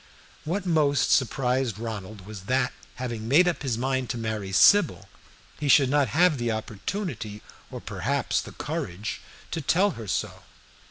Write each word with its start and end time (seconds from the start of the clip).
What 0.45 0.65
most 0.65 1.11
surprised 1.11 1.77
Ronald 1.77 2.25
was 2.25 2.45
that, 2.45 2.73
having 2.95 3.27
made 3.27 3.47
up 3.47 3.61
his 3.61 3.77
mind 3.77 4.09
to 4.09 4.17
marry 4.17 4.51
Sybil, 4.51 5.07
he 5.59 5.67
should 5.67 5.91
not 5.91 6.07
have 6.07 6.31
had 6.31 6.39
the 6.39 6.51
opportunity, 6.51 7.43
or 7.69 7.79
perhaps 7.79 8.41
the 8.41 8.51
courage, 8.53 9.21
to 9.51 9.61
tell 9.61 9.91
her 9.91 10.07
so. 10.07 10.41